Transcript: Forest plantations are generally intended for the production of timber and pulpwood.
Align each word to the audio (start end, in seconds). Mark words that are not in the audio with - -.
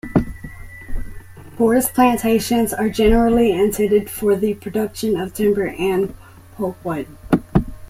Forest 1.57 1.93
plantations 1.93 2.73
are 2.73 2.89
generally 2.89 3.51
intended 3.51 4.09
for 4.09 4.35
the 4.35 4.55
production 4.55 5.15
of 5.15 5.35
timber 5.35 5.67
and 5.67 6.15
pulpwood. 6.57 7.05